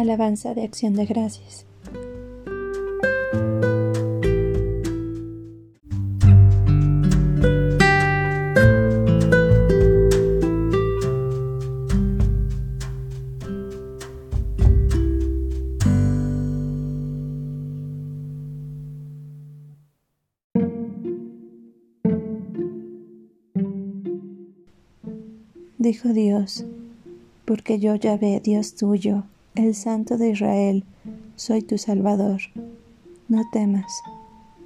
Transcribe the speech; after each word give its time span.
Alabanza 0.00 0.54
de 0.54 0.64
acción 0.64 0.94
de 0.94 1.04
gracias. 1.04 1.66
Dijo 25.76 26.14
Dios, 26.14 26.64
porque 27.44 27.78
yo 27.78 27.94
ya 27.96 28.16
ve 28.16 28.40
Dios 28.42 28.76
tuyo, 28.76 29.24
el 29.54 29.74
Santo 29.74 30.18
de 30.18 30.30
Israel, 30.30 30.84
soy 31.36 31.62
tu 31.62 31.78
Salvador. 31.78 32.40
No 33.28 33.42
temas, 33.52 33.90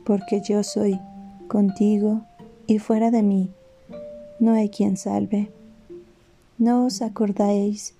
porque 0.04 0.40
yo 0.46 0.62
soy 0.62 0.98
contigo 1.48 2.22
y 2.66 2.78
fuera 2.78 3.10
de 3.10 3.22
mí 3.22 3.50
no 4.40 4.52
hay 4.52 4.68
quien 4.68 4.96
salve. 4.96 5.50
No 6.58 6.86
os 6.86 7.02
acordáis 7.02 7.94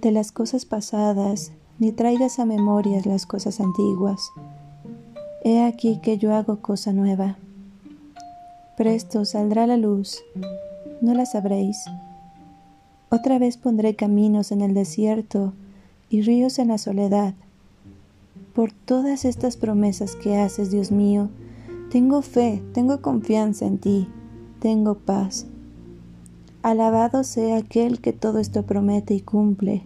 de 0.00 0.10
las 0.12 0.32
cosas 0.32 0.64
pasadas, 0.64 1.52
ni 1.78 1.92
traigas 1.92 2.38
a 2.38 2.44
memoria 2.44 3.00
las 3.04 3.26
cosas 3.26 3.60
antiguas. 3.60 4.30
He 5.44 5.62
aquí 5.62 6.00
que 6.02 6.18
yo 6.18 6.34
hago 6.34 6.60
cosa 6.60 6.92
nueva. 6.92 7.38
Presto 8.76 9.24
saldrá 9.24 9.66
la 9.66 9.76
luz, 9.76 10.22
no 11.00 11.14
la 11.14 11.26
sabréis 11.26 11.76
otra 13.12 13.40
vez 13.40 13.56
pondré 13.56 13.96
caminos 13.96 14.52
en 14.52 14.60
el 14.60 14.72
desierto 14.72 15.52
y 16.10 16.22
ríos 16.22 16.58
en 16.58 16.68
la 16.68 16.76
soledad. 16.78 17.34
Por 18.52 18.72
todas 18.72 19.24
estas 19.24 19.56
promesas 19.56 20.16
que 20.16 20.36
haces, 20.36 20.70
Dios 20.70 20.90
mío, 20.90 21.30
tengo 21.90 22.20
fe, 22.20 22.62
tengo 22.74 23.00
confianza 23.00 23.64
en 23.64 23.78
ti, 23.78 24.08
tengo 24.58 24.96
paz. 24.96 25.46
Alabado 26.62 27.24
sea 27.24 27.56
aquel 27.56 28.00
que 28.00 28.12
todo 28.12 28.38
esto 28.38 28.64
promete 28.66 29.14
y 29.14 29.20
cumple. 29.20 29.82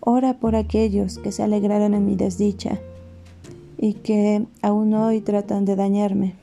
Ora 0.00 0.38
por 0.38 0.56
aquellos 0.56 1.18
que 1.18 1.32
se 1.32 1.42
alegraron 1.42 1.92
en 1.92 2.06
mi 2.06 2.16
desdicha 2.16 2.80
y 3.76 3.94
que 3.94 4.46
aún 4.62 4.94
hoy 4.94 5.20
tratan 5.20 5.64
de 5.64 5.76
dañarme. 5.76 6.36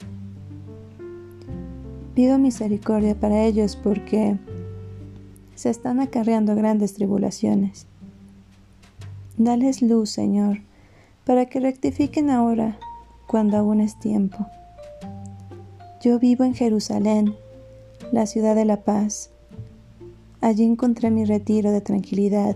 Pido 2.13 2.37
misericordia 2.37 3.15
para 3.19 3.43
ellos 3.43 3.75
porque 3.75 4.37
se 5.55 5.69
están 5.69 5.99
acarreando 5.99 6.55
grandes 6.55 6.93
tribulaciones. 6.93 7.87
Dales 9.37 9.81
luz, 9.81 10.09
Señor, 10.09 10.61
para 11.25 11.45
que 11.47 11.59
rectifiquen 11.59 12.29
ahora, 12.29 12.77
cuando 13.27 13.57
aún 13.57 13.81
es 13.81 13.99
tiempo. 13.99 14.45
Yo 16.01 16.19
vivo 16.19 16.43
en 16.43 16.53
Jerusalén, 16.53 17.35
la 18.11 18.25
ciudad 18.25 18.55
de 18.55 18.65
la 18.65 18.83
paz. 18.83 19.31
Allí 20.41 20.63
encontré 20.63 21.11
mi 21.11 21.25
retiro 21.25 21.71
de 21.71 21.81
tranquilidad, 21.81 22.55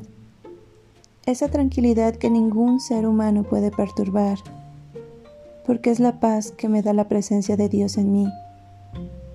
esa 1.25 1.49
tranquilidad 1.49 2.15
que 2.15 2.29
ningún 2.29 2.79
ser 2.79 3.07
humano 3.07 3.43
puede 3.43 3.71
perturbar, 3.71 4.37
porque 5.65 5.91
es 5.91 5.99
la 5.99 6.19
paz 6.19 6.51
que 6.51 6.69
me 6.69 6.81
da 6.81 6.93
la 6.93 7.07
presencia 7.07 7.57
de 7.57 7.69
Dios 7.69 7.97
en 7.97 8.11
mí. 8.11 8.27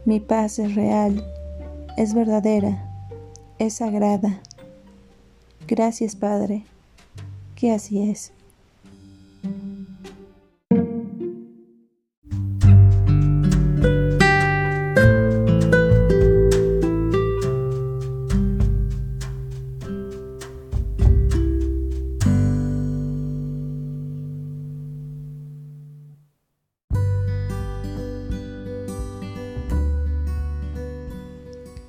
Mi 0.04 0.20
paz 0.20 0.58
es 0.58 0.74
real, 0.74 1.24
es 1.96 2.14
verdadera 2.14 2.90
es 3.58 3.74
sagrada. 3.74 4.40
Gracias, 5.66 6.16
Padre, 6.16 6.64
que 7.54 7.72
así 7.72 8.10
es. 8.10 8.32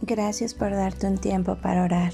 Gracias 0.08 0.54
por 0.54 0.70
darte 0.70 1.08
un 1.08 1.18
tiempo 1.18 1.56
para 1.56 1.84
orar. 1.84 2.14